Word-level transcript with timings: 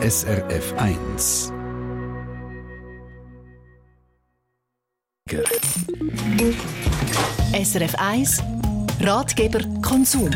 SRF 0.00 0.74
1. 0.76 1.52
SRF 7.52 7.94
1 7.98 8.42
Ratgeber 9.00 9.58
Konsum. 9.82 10.30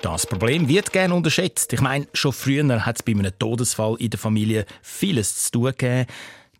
Das 0.00 0.26
Problem 0.26 0.68
wird 0.68 0.90
gerne 0.90 1.14
unterschätzt. 1.14 1.74
Ich 1.74 1.82
meine, 1.82 2.06
schon 2.14 2.32
früher 2.32 2.86
hat 2.86 2.96
es 2.96 3.02
bei 3.02 3.12
einem 3.12 3.38
Todesfall 3.38 3.96
in 3.98 4.08
der 4.08 4.18
Familie 4.18 4.64
vieles 4.80 5.44
zu 5.44 5.50
tun 5.50 5.64
gegeben. 5.76 6.06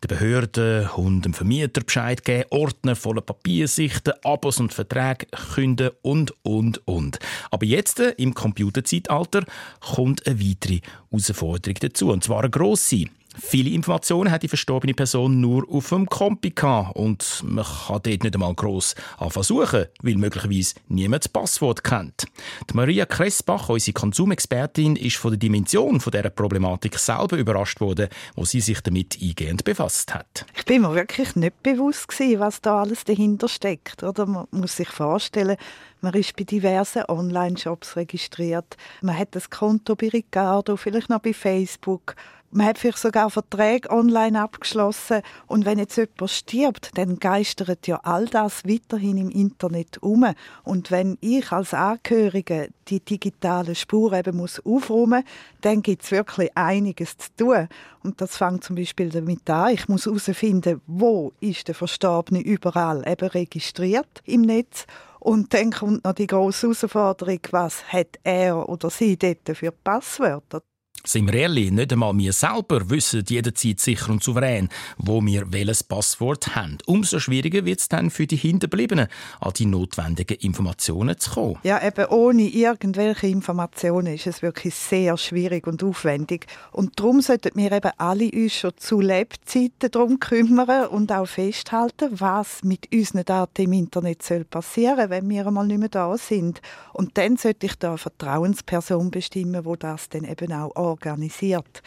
Den 0.03 0.09
Behörden 0.09 0.89
und 0.89 1.21
dem 1.23 1.33
Vermieter 1.33 1.79
Bescheid 1.79 2.25
geben, 2.25 2.43
Ordner 2.49 2.97
voller 2.97 3.21
Papiersichten, 3.21 4.13
Abos 4.23 4.59
und 4.59 4.73
Verträge 4.73 5.27
künden 5.55 5.91
und, 6.01 6.33
und, 6.43 6.85
und. 6.85 7.19
Aber 7.51 7.65
jetzt, 7.65 8.01
äh, 8.01 8.09
im 8.17 8.33
Computerzeitalter, 8.33 9.45
kommt 9.79 10.27
eine 10.27 10.41
weitere 10.41 10.81
Herausforderung 11.09 11.77
dazu. 11.79 12.11
Und 12.11 12.25
zwar 12.25 12.41
eine 12.41 12.49
grosse. 12.49 13.05
Viele 13.35 13.71
Informationen 13.71 14.31
hat 14.31 14.43
die 14.43 14.47
verstorbene 14.47 14.93
Person 14.93 15.41
nur 15.41 15.67
auf 15.69 15.89
dem 15.89 16.07
Kompi 16.07 16.51
gehabt 16.51 16.95
und 16.95 17.41
man 17.43 17.65
kann 17.65 18.01
dort 18.03 18.23
nicht 18.23 18.33
einmal 18.33 18.53
gross 18.53 18.95
versuchen, 19.29 19.85
weil 20.01 20.15
möglicherweise 20.15 20.75
niemand 20.87 21.23
das 21.23 21.29
Passwort 21.29 21.83
kennt. 21.83 22.25
Die 22.69 22.75
Maria 22.75 23.05
Kressbach, 23.05 23.69
unsere 23.69 23.93
Konsumexpertin, 23.93 24.95
ist 24.95 25.17
von 25.17 25.31
der 25.31 25.39
Dimension 25.39 25.99
von 25.99 26.11
dieser 26.11 26.29
Problematik 26.29 26.97
selber 26.99 27.37
überrascht 27.37 27.81
worden, 27.81 28.09
wo 28.35 28.45
sie 28.45 28.61
sich 28.61 28.81
damit 28.81 29.17
eingehend 29.21 29.63
befasst 29.63 30.13
hat. 30.13 30.45
Ich 30.55 30.65
bin 30.65 30.83
mir 30.83 30.93
wirklich 30.93 31.35
nicht 31.35 31.61
bewusst 31.63 32.07
gewesen, 32.07 32.39
was 32.39 32.61
da 32.61 32.81
alles 32.81 33.03
dahinter 33.03 33.47
steckt. 33.47 34.03
Oder 34.03 34.25
man 34.25 34.47
muss 34.51 34.77
sich 34.77 34.89
vorstellen, 34.89 35.57
man 36.01 36.13
ist 36.13 36.35
bei 36.35 36.43
diversen 36.43 37.03
Online-Shops 37.07 37.95
registriert. 37.95 38.77
Man 39.01 39.17
hat 39.17 39.29
das 39.35 39.49
Konto 39.49 39.95
bei 39.95 40.09
Ricardo, 40.09 40.75
vielleicht 40.75 41.09
noch 41.09 41.19
bei 41.19 41.33
Facebook 41.33 42.15
man 42.53 42.67
hat 42.67 42.77
vielleicht 42.77 42.99
sogar 42.99 43.29
Verträge 43.29 43.89
online 43.89 44.41
abgeschlossen 44.41 45.21
und 45.47 45.65
wenn 45.65 45.79
jetzt 45.79 45.97
jemand 45.97 46.29
stirbt, 46.29 46.97
dann 46.97 47.19
geistert 47.19 47.87
ja 47.87 47.99
all 48.03 48.25
das 48.25 48.63
weiterhin 48.65 49.17
im 49.17 49.29
Internet 49.29 49.97
um. 50.01 50.25
Und 50.63 50.91
wenn 50.91 51.17
ich 51.21 51.51
als 51.51 51.73
Angehörige 51.73 52.69
die 52.87 52.99
digitalen 52.99 53.75
Spuren 53.75 54.19
eben 54.19 54.37
muss 54.37 54.59
aufräumen, 54.65 55.23
dann 55.61 55.81
gibt 55.81 56.03
es 56.03 56.11
wirklich 56.11 56.51
einiges 56.55 57.17
zu 57.17 57.29
tun. 57.37 57.67
Und 58.03 58.21
das 58.21 58.37
fängt 58.37 58.63
zum 58.63 58.75
Beispiel 58.75 59.09
damit 59.09 59.49
an, 59.49 59.73
ich 59.73 59.87
muss 59.87 60.05
herausfinden, 60.05 60.81
wo 60.87 61.31
ist 61.39 61.67
der 61.67 61.75
Verstorbene 61.75 62.41
überall 62.41 63.03
eben 63.07 63.29
registriert 63.29 64.21
im 64.25 64.41
Netz 64.41 64.85
und 65.19 65.53
dann 65.53 65.71
kommt 65.71 66.03
noch 66.03 66.13
die 66.13 66.27
große 66.27 66.67
Herausforderung, 66.67 67.39
was 67.51 67.81
hat 67.93 68.19
er 68.23 68.67
oder 68.67 68.89
sie 68.89 69.15
dort 69.15 69.57
für 69.57 69.71
Passwörter? 69.71 70.61
Sind 71.05 71.27
wir 71.27 71.41
ehrlich, 71.41 71.69
nicht 71.69 71.91
einmal 71.91 72.17
wir 72.17 72.31
selber 72.31 72.89
wissen 72.89 73.25
jederzeit 73.27 73.81
sicher 73.81 74.09
und 74.09 74.23
souverän, 74.23 74.69
wo 74.97 75.21
wir 75.21 75.51
welches 75.51 75.83
Passwort 75.83 76.55
haben. 76.55 76.77
Umso 76.85 77.19
schwieriger 77.19 77.65
wird 77.65 77.81
es 77.81 77.89
dann 77.89 78.09
für 78.09 78.25
die 78.25 78.37
Hinterbliebenen, 78.37 79.07
an 79.41 79.51
die 79.53 79.65
notwendigen 79.65 80.37
Informationen 80.37 81.19
zu 81.19 81.31
kommen. 81.31 81.59
Ja, 81.63 81.85
eben 81.85 82.05
ohne 82.05 82.43
irgendwelche 82.43 83.27
Informationen 83.27 84.13
ist 84.13 84.27
es 84.27 84.41
wirklich 84.41 84.75
sehr 84.75 85.17
schwierig 85.17 85.67
und 85.67 85.83
aufwendig. 85.83 86.47
Und 86.71 86.97
darum 86.97 87.19
sollten 87.19 87.51
wir 87.55 87.73
eben 87.73 87.91
alle 87.97 88.31
uns 88.31 88.53
schon 88.53 88.71
zu 88.77 89.01
Lebzeiten 89.01 89.91
darum 89.91 90.21
kümmern 90.21 90.87
und 90.87 91.11
auch 91.11 91.27
festhalten, 91.27 92.11
was 92.13 92.63
mit 92.63 92.87
unseren 92.93 93.25
Daten 93.25 93.63
im 93.63 93.73
Internet 93.73 94.23
soll 94.23 94.45
passieren, 94.45 95.09
wenn 95.09 95.29
wir 95.29 95.47
einmal 95.47 95.67
nicht 95.67 95.79
mehr 95.79 95.89
da 95.89 96.17
sind. 96.17 96.61
Und 96.93 97.17
dann 97.17 97.35
sollte 97.35 97.65
ich 97.65 97.75
da 97.75 97.89
eine 97.89 97.97
Vertrauensperson 97.97 99.11
bestimmen, 99.11 99.65
wo 99.65 99.75
das 99.75 100.07
dann 100.07 100.23
eben 100.23 100.53
auch 100.53 100.73
organisiert. 100.83 101.81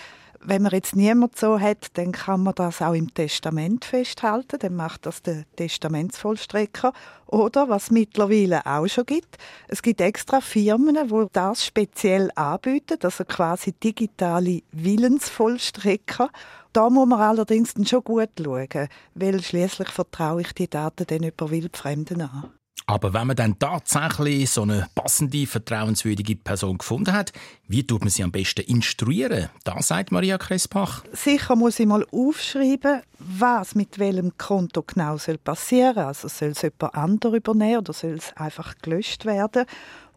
Wenn 0.48 0.62
man 0.62 0.72
jetzt 0.72 0.94
niemand 0.94 1.36
so 1.36 1.58
hat, 1.58 1.89
dann 1.94 2.12
kann 2.12 2.44
man 2.44 2.55
das 2.55 2.80
auch 2.80 2.92
im 2.92 3.12
Testament 3.12 3.84
festhalten. 3.84 4.58
Dann 4.61 4.77
macht 4.77 5.05
das 5.05 5.20
der 5.22 5.44
Testamentsvollstrecker. 5.56 6.92
Oder 7.27 7.68
was 7.68 7.90
mittlerweile 7.90 8.64
auch 8.64 8.86
schon 8.86 9.07
gibt, 9.07 9.39
es 9.67 9.83
gibt 9.83 10.01
extra 10.01 10.40
Firmen, 10.40 10.96
die 11.08 11.27
das 11.33 11.64
speziell 11.64 12.30
anbieten, 12.36 12.98
also 13.02 13.24
quasi 13.24 13.73
digitale 13.73 14.62
Willensvollstrecker. 14.70 16.30
Da 16.73 16.90
muss 16.90 17.08
man 17.08 17.20
allerdings 17.20 17.74
schon 17.84 18.05
gut 18.05 18.30
schauen, 18.40 18.89
weil 19.14 19.42
schließlich 19.42 19.89
vertraue 19.89 20.42
ich 20.42 20.52
die 20.52 20.70
Daten 20.70 21.07
dann 21.08 21.24
über 21.24 21.51
Wildfremden 21.51 22.20
an. 22.20 22.52
Aber 22.89 23.13
wenn 23.13 23.27
man 23.27 23.35
dann 23.35 23.58
tatsächlich 23.58 24.48
so 24.48 24.63
eine 24.63 24.86
passende, 24.95 25.45
vertrauenswürdige 25.47 26.36
Person 26.36 26.79
gefunden 26.79 27.13
hat, 27.13 27.33
wie 27.67 27.85
tut 27.85 28.02
man 28.02 28.11
sie 28.11 28.23
am 28.23 28.30
besten 28.30 28.61
instruieren? 28.61 29.48
Da 29.64 29.83
sagt 29.83 30.13
Maria 30.13 30.39
Krespach. 30.39 31.02
Sicher 31.13 31.57
muss 31.57 31.80
ich 31.80 31.86
mal 31.86 32.07
aufschreiben, 32.13 33.02
was 33.19 33.75
mit 33.75 33.98
welchem 33.98 34.39
Konto 34.39 34.85
genau 34.85 35.17
soll 35.19 35.39
passieren. 35.39 35.98
Also 35.98 36.29
soll 36.29 36.51
es 36.51 36.63
jemand 36.63 36.95
anderes 36.95 37.39
übernehmen 37.39 37.79
oder 37.79 37.92
soll 37.92 38.13
es 38.13 38.33
einfach 38.36 38.77
gelöscht 38.80 39.25
werden? 39.25 39.67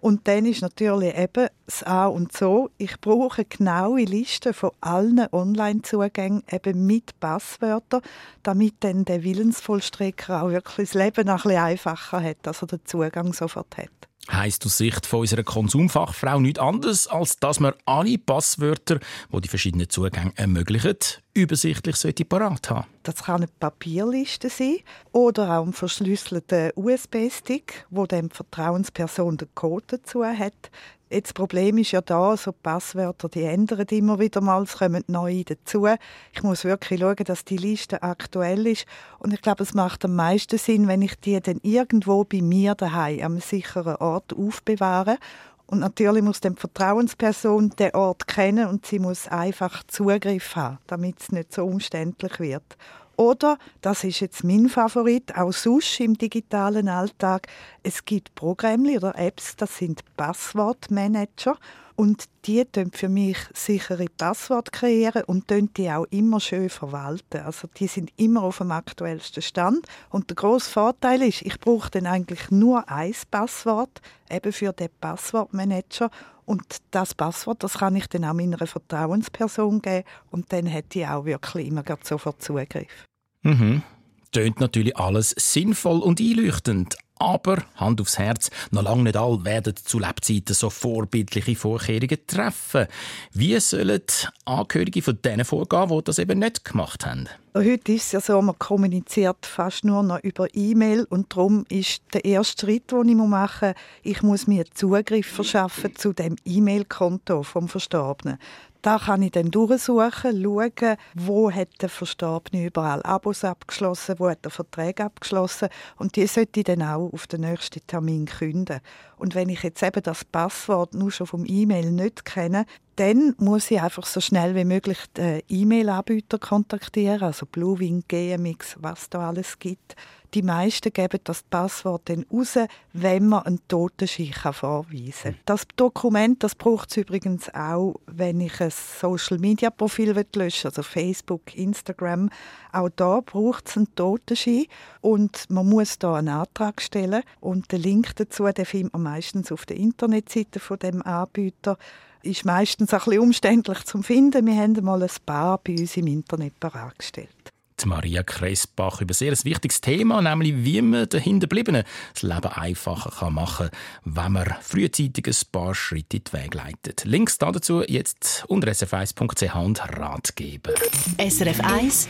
Und 0.01 0.27
dann 0.27 0.45
ist 0.45 0.61
natürlich 0.61 1.17
eben 1.17 1.47
das 1.65 1.83
A 1.83 2.07
und 2.07 2.31
so, 2.31 2.69
ich 2.77 2.99
brauche 3.01 3.45
genaue 3.45 4.03
Listen 4.03 4.53
von 4.53 4.71
allen 4.81 5.27
Online-Zugängen 5.31 6.43
eben 6.51 6.85
mit 6.85 7.19
Passwörtern, 7.19 8.01
damit 8.43 8.75
dann 8.79 9.05
der 9.05 9.23
Willensvollstrecker 9.23 10.43
auch 10.43 10.49
wirklich 10.49 10.89
das 10.89 10.93
Leben 10.93 11.27
ein 11.27 11.35
bisschen 11.35 11.57
einfacher 11.57 12.23
hat, 12.23 12.37
dass 12.43 12.61
er 12.61 12.67
den 12.67 12.85
Zugang 12.85 13.33
sofort 13.33 13.77
hat 13.77 14.09
heisst 14.31 14.66
aus 14.66 14.78
Sicht 14.78 15.06
von 15.06 15.22
unserer 15.22 15.44
Konsumfachfrau 15.44 16.40
nicht 16.40 16.59
anders, 16.59 17.07
als 17.07 17.38
dass 17.38 17.59
man 17.59 17.73
alle 17.85 18.17
Passwörter, 18.17 19.00
die 19.31 19.41
die 19.41 19.47
verschiedenen 19.47 19.90
Zugänge 19.90 20.31
ermöglichen, 20.35 20.97
übersichtlich 21.34 21.95
sollte 21.95 22.25
parat 22.25 22.69
haben. 22.69 22.88
Das 23.03 23.23
kann 23.23 23.38
eine 23.38 23.47
Papierliste 23.47 24.50
sein 24.50 24.78
oder 25.12 25.57
auch 25.59 25.66
ein 25.66 25.73
verschlüsselter 25.73 26.72
USB-Stick, 26.75 27.85
wo 27.90 28.06
dem 28.06 28.29
Vertrauensperson 28.29 29.38
den 29.38 29.50
Code 29.56 29.85
dazu 29.88 30.25
hat. 30.25 30.72
Jetzt, 31.12 31.30
das 31.30 31.34
Problem 31.34 31.80
ist 31.80 31.92
ja 31.92 32.02
da, 32.02 32.38
so 32.38 32.52
Passwörter, 32.52 33.30
die 33.30 33.42
ändern 33.42 33.88
immer 33.90 34.20
wieder 34.20 34.42
mal, 34.42 34.62
es 34.62 34.78
kommen 34.78 35.03
neue 35.08 35.44
dazu. 35.44 35.88
Ich 36.34 36.44
muss 36.44 36.66
wirklich 36.66 37.00
schauen, 37.00 37.16
dass 37.25 37.44
die 37.44 37.58
Liste 37.58 38.03
aktuell 38.03 38.68
ist. 38.68 38.86
Und 39.18 39.34
ich 39.34 39.42
glaube, 39.42 39.64
es 39.64 39.74
macht 39.74 40.06
am 40.06 40.16
meisten 40.16 40.59
Sinn, 40.59 40.88
wenn 40.88 41.02
ich 41.02 41.20
die 41.20 41.42
dann 41.42 41.62
irgendwo 41.64 42.25
bei 42.25 42.44
mir 42.44 42.75
daheim 42.75 43.22
am 43.24 43.40
sicheren 43.40 43.96
Ort 43.96 44.36
aufbewahre. 44.38 45.18
Und 45.66 45.80
natürlich 45.80 46.22
muss 46.22 46.42
die 46.42 46.52
Vertrauensperson 46.56 47.72
den 47.72 47.96
Ort 47.96 48.28
kennen 48.28 48.68
und 48.68 48.86
sie 48.86 49.00
muss 49.00 49.28
einfach 49.28 49.81
Zugriff 49.88 50.56
haben, 50.56 50.78
damit 50.86 51.22
es 51.22 51.31
nicht 51.31 51.53
so 51.53 51.66
umständlich 51.66 52.40
wird. 52.40 52.78
Oder, 53.19 53.57
das 53.81 54.06
ist 54.06 54.22
jetzt 54.22 54.46
mein 54.46 54.69
Favorit, 54.69 55.35
auch 55.35 55.52
sonst 55.52 56.00
im 56.00 56.18
digitalen 56.18 56.88
Alltag, 56.88 57.47
es 57.84 58.06
gibt 58.06 58.34
Programme 58.34 58.96
oder 58.96 59.13
Apps, 59.19 59.57
das 59.57 59.78
sind 59.78 60.03
Passwortmanager 60.16 61.58
und 61.97 62.29
die 62.46 62.63
können 62.63 62.94
für 62.94 63.09
mich 63.09 63.38
sichere 63.53 64.06
Passwort 64.18 64.72
kreieren 64.72 65.25
und 65.25 65.50
die 65.50 65.91
auch 65.91 66.06
immer 66.12 66.40
schön 66.40 66.69
verwalten. 66.69 67.41
Also 67.41 67.68
die 67.75 67.88
sind 67.88 68.13
immer 68.16 68.44
auf 68.44 68.59
dem 68.59 68.72
aktuellsten 68.72 69.44
Stand. 69.44 69.85
Und 70.09 70.29
der 70.29 70.35
grosse 70.35 70.72
Vorteil 70.72 71.22
ist, 71.22 71.41
ich 71.41 71.59
brauche 71.59 71.91
dann 71.91 72.06
eigentlich 72.06 72.52
nur 72.52 72.88
ein 72.88 73.13
Passwort, 73.29 74.00
eben 74.31 74.53
für 74.53 74.72
den 74.72 74.88
Passwortmanager. 75.02 76.09
Und 76.46 76.63
das 76.91 77.13
Passwort, 77.13 77.66
das 77.66 77.79
kann 77.79 77.97
ich 77.97 78.08
dann 78.08 78.24
auch 78.24 78.34
meiner 78.34 78.66
Vertrauensperson 78.66 79.81
geben 79.81 80.06
und 80.31 80.53
dann 80.53 80.72
hat 80.72 80.94
die 80.94 81.06
auch 81.06 81.25
wirklich 81.25 81.68
immer 81.68 81.84
sofort 82.02 82.41
Zugriff. 82.41 83.09
Mhm. 83.44 83.83
Tönt 84.31 84.59
natürlich 84.59 84.95
alles 84.97 85.33
sinnvoll 85.38 86.00
und 86.00 86.19
einleuchtend. 86.19 86.95
Aber, 87.22 87.57
Hand 87.75 88.00
aufs 88.00 88.17
Herz, 88.17 88.50
noch 88.72 88.83
lange 88.83 89.03
nicht 89.03 89.17
alle 89.17 89.44
werden 89.44 89.75
zu 89.75 90.00
Lebzeiten 90.00 90.55
so 90.55 90.69
vorbildliche 90.69 91.53
Vorkehrungen 91.53 92.17
treffen. 92.25 92.88
Wie 93.33 93.59
sollen 93.59 94.02
Angehörige 94.46 95.02
von 95.02 95.22
denen 95.22 95.43
vorgehen, 95.43 95.90
die 95.90 96.03
das 96.05 96.17
eben 96.17 96.40
nicht 96.40 96.64
gemacht 96.64 97.05
haben? 97.05 97.28
Heute 97.53 97.91
ist 97.91 98.05
es 98.05 98.11
ja 98.14 98.22
so, 98.22 98.41
man 98.41 98.58
kommuniziert 98.58 99.46
fast 99.46 99.84
nur 99.84 100.02
noch 100.02 100.23
über 100.23 100.47
E-Mail 100.53 101.05
und 101.09 101.35
darum 101.35 101.66
ist 101.67 102.03
der 102.14 102.23
erste 102.23 102.66
Schritt, 102.66 102.90
den 102.91 103.09
ich 103.09 103.16
machen 103.16 103.69
muss, 103.69 103.78
ich 104.03 104.23
muss 104.23 104.47
mir 104.47 104.64
Zugriff 104.73 105.28
verschaffen 105.28 105.93
zu 105.97 106.14
dem 106.14 106.37
E-Mail-Konto 106.46 107.43
vom 107.43 107.67
Verstorbenen. 107.67 108.37
Da 108.81 108.97
kann 108.97 109.22
ich 109.22 109.31
dann 109.31 109.52
durchsuchen, 109.52 110.41
schauen, 110.41 110.97
wo 111.14 111.52
hat 111.52 111.67
der 111.81 111.90
Verstorbene 111.90 112.66
überall 112.66 113.03
Abos 113.03 113.43
abgeschlossen, 113.43 114.16
wo 114.20 114.29
hat 114.29 114.46
er 114.46 114.52
Verträge 114.52 115.03
abgeschlossen 115.03 115.67
und 115.97 116.16
die 116.16 116.28
sollte 116.28 116.61
ich 116.61 116.66
dann 116.66 116.84
auch 116.84 117.11
auf 117.11 117.28
den 117.28 117.41
nächsten 117.41 117.85
Termin 117.85 118.26
künden. 118.26 118.79
Und 119.17 119.35
wenn 119.35 119.49
ich 119.49 119.64
jetzt 119.64 119.84
eben 119.84 120.02
das 120.02 120.23
Passwort 120.23 120.93
nur 120.93 121.11
schon 121.11 121.28
vom 121.28 121.46
E-Mail 121.46 121.91
nicht 121.91 122.23
kenne, 122.23 122.66
dann 122.96 123.35
muss 123.37 123.70
ich 123.70 123.81
einfach 123.81 124.05
so 124.05 124.22
schnell 124.22 124.55
wie 124.55 124.66
möglich 124.66 124.97
den 125.16 125.41
E-Mail-Anbieter 125.49 126.40
kontaktieren, 126.40 127.23
also 127.23 127.46
Bluewing, 127.46 128.05
GMX, 128.08 128.78
was 128.79 129.09
da 129.09 129.28
alles 129.28 129.59
gibt. 129.59 129.96
Die 130.35 130.43
meisten 130.43 130.93
geben 130.93 131.20
das 131.23 131.41
Passwort 131.41 132.03
dann 132.05 132.26
raus, 132.31 132.58
wenn 132.93 133.28
man 133.28 133.43
einen 133.43 133.67
Totenschein 133.67 134.53
vorweisen 134.53 135.34
kann. 135.34 135.35
Das 135.46 135.64
Dokument 135.76 136.43
das 136.43 136.53
braucht 136.53 136.91
es 136.91 136.97
übrigens 136.97 137.53
auch, 137.53 137.96
wenn 138.05 138.40
ich 138.40 138.61
ein 138.61 138.72
Social-Media-Profil 138.72 140.26
löschen 140.35 140.67
also 140.67 140.84
Facebook, 140.84 141.55
Instagram. 141.55 142.29
Auch 142.72 142.90
da 142.96 143.22
braucht 143.22 143.70
es 143.70 143.78
einen 143.78 143.93
Totenschein 143.96 144.66
und 145.02 145.49
man 145.49 145.67
muss 145.67 145.97
da 145.97 146.16
einen 146.16 146.29
Antrag 146.29 146.81
stellen 146.81 147.23
und 147.40 147.72
den 147.72 147.81
Link 147.81 148.16
dazu 148.17 148.46
den 148.46 148.66
findet 148.66 148.93
man 148.93 149.03
meistens 149.03 149.52
auf 149.52 149.66
der 149.66 149.78
Internetseite 149.78 150.59
von 150.59 150.78
dem 150.78 151.02
Anbieter 151.02 151.78
ist 152.22 152.46
meistens 152.46 152.93
ein 152.93 152.99
bisschen 152.99 153.20
umständlich 153.20 153.84
zu 153.85 154.02
finden. 154.02 154.46
Wir 154.46 154.55
haben 154.55 154.84
mal 154.84 155.02
ein 155.02 155.09
paar 155.26 155.58
bei 155.58 155.76
uns 155.78 155.96
im 155.97 156.08
Internet 156.08 156.59
bereitgestellt. 156.59 157.48
Maria 157.85 158.23
Kressbach 158.23 159.02
über 159.02 159.11
ein 159.11 159.16
sehr 159.16 159.34
wichtiges 159.43 159.81
Thema, 159.81 160.22
nämlich 160.22 160.53
wie 160.64 160.81
man 160.81 161.08
den 161.09 161.22
Hinterbliebenen 161.22 161.84
das 162.14 162.23
Leben 162.23 162.47
einfacher 162.47 163.29
machen 163.29 163.70
kann, 163.70 164.16
wenn 164.16 164.31
man 164.31 164.55
frühzeitig 164.61 165.28
ein 165.28 165.52
paar 165.52 165.76
Schritte 165.76 166.17
in 166.17 166.23
den 166.23 166.34
Weg 166.34 166.53
leitet. 166.53 167.05
Links 167.05 167.37
dazu 167.37 167.84
jetzt 167.87 168.46
unter 168.47 168.72
sf1.ch 168.72 169.55
und 169.55 169.81
Ratgeber. 169.97 170.73
SRF 171.17 171.61
1 171.61 172.08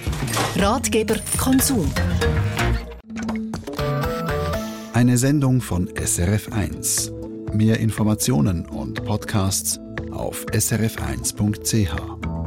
Ratgeber 0.56 1.16
Konsum. 1.38 1.92
Eine 4.94 5.18
Sendung 5.18 5.62
von 5.62 5.90
SRF 5.96 6.52
1. 6.52 7.12
Mehr 7.54 7.80
Informationen 7.80 8.66
und 8.66 9.04
Podcasts 9.06 9.80
auf 10.12 10.46
srf1.ch. 10.48 12.39